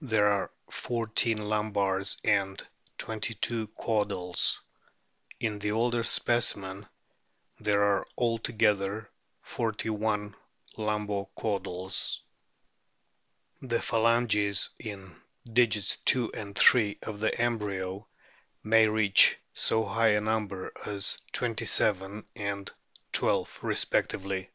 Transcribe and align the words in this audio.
There 0.00 0.28
are 0.28 0.50
fourteen 0.70 1.36
lumbars 1.36 2.16
and 2.24 2.66
twenty 2.96 3.34
two 3.34 3.66
caudals. 3.78 4.58
In 5.40 5.58
the 5.58 5.72
older 5.72 6.02
specimen 6.04 6.88
there 7.60 7.82
are 7.82 8.06
altogether 8.16 9.10
forty 9.42 9.90
one 9.90 10.36
lumbo 10.78 11.26
caudals. 11.36 12.22
The 13.60 13.78
phalanges 13.82 14.70
in 14.78 15.20
digits 15.52 15.98
II 16.16 16.30
and 16.32 16.58
III 16.58 16.98
of 17.02 17.20
the 17.20 17.38
embryo 17.38 18.08
may 18.62 18.86
reach 18.88 19.36
so 19.52 19.84
high 19.84 20.14
a 20.14 20.20
number 20.22 20.72
as 20.86 21.18
twenty 21.30 21.66
seven 21.66 22.24
and 22.34 22.72
twelve 23.12 23.58
respectively. 23.62 24.48